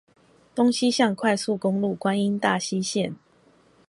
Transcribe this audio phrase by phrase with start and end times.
[0.55, 3.13] 東西向快速公路觀音大溪線